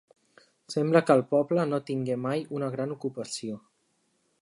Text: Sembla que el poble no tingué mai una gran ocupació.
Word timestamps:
Sembla 0.75 1.01
que 1.09 1.17
el 1.17 1.21
poble 1.35 1.67
no 1.73 1.81
tingué 1.91 2.19
mai 2.25 2.45
una 2.61 2.73
gran 2.77 2.97
ocupació. 2.99 3.63